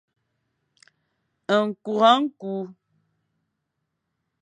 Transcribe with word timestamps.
Nkura 1.57 2.11
nku. 2.23 2.53